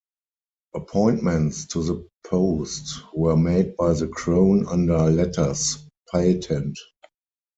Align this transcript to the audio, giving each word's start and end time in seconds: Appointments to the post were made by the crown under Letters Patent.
Appointments 0.73 1.65
to 1.67 1.83
the 1.83 2.07
post 2.25 3.01
were 3.13 3.37
made 3.37 3.75
by 3.77 3.93
the 3.93 4.07
crown 4.07 4.65
under 4.67 4.97
Letters 5.11 5.77
Patent. 6.11 6.79